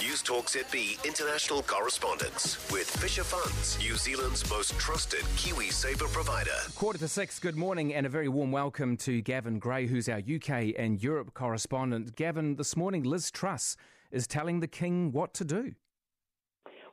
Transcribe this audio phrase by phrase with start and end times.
[0.00, 6.56] News Talk ZB international correspondence with Fisher Funds, New Zealand's most trusted KiwiSaver provider.
[6.74, 10.20] Quarter to six, good morning, and a very warm welcome to Gavin Gray, who's our
[10.20, 12.16] UK and Europe correspondent.
[12.16, 13.76] Gavin, this morning Liz Truss
[14.10, 15.74] is telling the King what to do.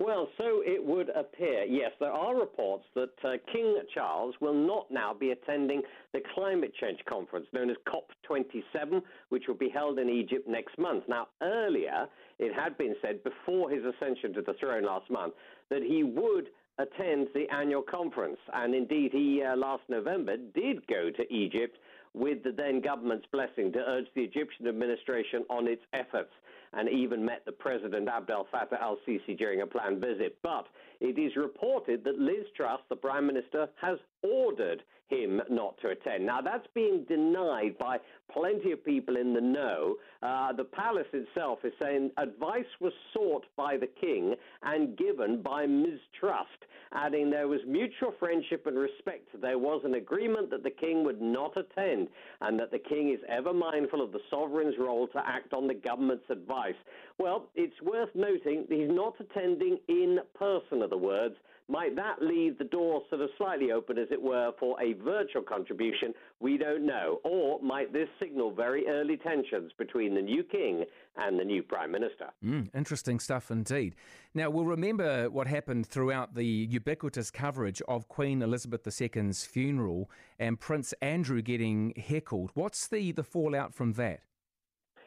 [0.00, 1.64] Well, so it would appear.
[1.64, 5.82] Yes, there are reports that uh, King Charles will not now be attending
[6.12, 11.04] the climate change conference known as COP27, which will be held in Egypt next month.
[11.08, 12.06] Now, earlier,
[12.38, 15.34] it had been said before his ascension to the throne last month
[15.70, 16.48] that he would
[16.78, 18.38] attend the annual conference.
[18.52, 21.78] And indeed, he uh, last November did go to Egypt
[22.14, 26.30] with the then government's blessing to urge the Egyptian administration on its efforts
[26.76, 30.36] and even met the President Abdel Fattah al Sisi during a planned visit.
[30.42, 30.66] But
[31.00, 36.24] it is reported that Liz Truss, the Prime Minister, has ordered him not to attend.
[36.24, 37.98] Now, that's being denied by
[38.32, 39.96] plenty of people in the know.
[40.22, 45.66] Uh, the palace itself is saying advice was sought by the king and given by
[45.66, 46.46] Ms Truss,
[46.92, 49.28] adding there was mutual friendship and respect.
[49.40, 52.08] There was an agreement that the king would not attend
[52.40, 55.74] and that the king is ever mindful of the sovereign's role to act on the
[55.74, 56.74] government's advice.
[57.18, 61.34] Well, it's worth noting he's not attending in person, are the words.
[61.66, 65.42] Might that leave the door sort of slightly open, as it were, for a virtual
[65.42, 66.14] contribution?
[66.40, 67.20] We don't know.
[67.24, 70.84] Or might this signal very early tensions between the new king
[71.16, 72.30] and the new prime minister?
[72.42, 73.94] Mm, interesting stuff indeed.
[74.32, 80.58] Now, we'll remember what happened throughout the ubiquitous coverage of Queen Elizabeth II's funeral and
[80.58, 82.50] Prince Andrew getting heckled.
[82.54, 84.20] What's the, the fallout from that?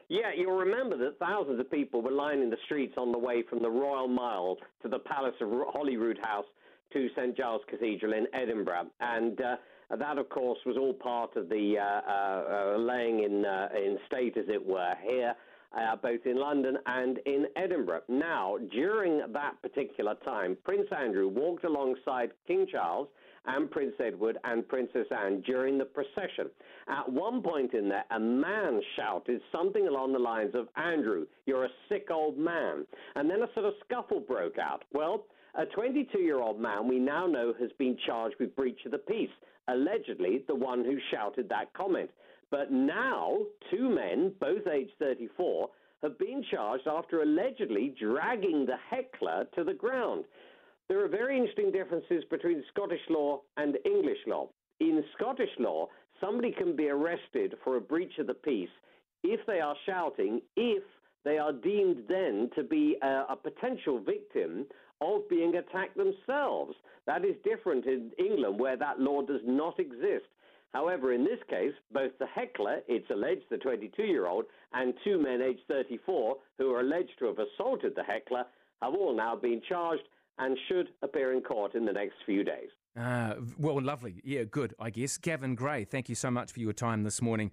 [0.09, 3.61] Yeah, you'll remember that thousands of people were lining the streets on the way from
[3.61, 6.45] the Royal Mile to the Palace of Holyroodhouse
[6.93, 9.55] to St Giles Cathedral in Edinburgh, and uh,
[9.97, 13.97] that, of course, was all part of the uh, uh, uh laying in uh, in
[14.05, 15.33] state, as it were, here.
[15.75, 18.01] Uh, both in London and in Edinburgh.
[18.07, 23.09] Now, during that particular time, Prince Andrew walked alongside King Charles
[23.47, 26.49] and Prince Edward and Princess Anne during the procession.
[26.87, 31.65] At one point in there, a man shouted something along the lines of, Andrew, you're
[31.65, 32.86] a sick old man.
[33.15, 34.83] And then a sort of scuffle broke out.
[34.93, 35.25] Well,
[35.55, 38.99] a 22 year old man we now know has been charged with breach of the
[38.99, 39.30] peace,
[39.67, 42.09] allegedly the one who shouted that comment.
[42.49, 43.39] But now,
[43.71, 45.69] two men, both aged 34,
[46.03, 50.25] have been charged after allegedly dragging the heckler to the ground.
[50.87, 54.49] There are very interesting differences between Scottish law and English law.
[54.80, 55.87] In Scottish law,
[56.21, 58.69] somebody can be arrested for a breach of the peace
[59.23, 60.83] if they are shouting, if
[61.25, 64.65] they are deemed then to be a, a, potential victim
[65.02, 66.73] of being attacked themselves.
[67.05, 70.25] That is different in England, where that law does not exist.
[70.73, 75.22] However, in this case, both the heckler, it's alleged the 22 year old, and two
[75.22, 78.44] men aged 34 who are alleged to have assaulted the heckler
[78.82, 80.04] have all now been charged
[80.39, 82.70] and should appear in court in the next few days.
[82.95, 84.22] Uh, well, lovely.
[84.23, 85.17] Yeah, good, I guess.
[85.17, 87.52] Gavin Gray, thank you so much for your time this morning.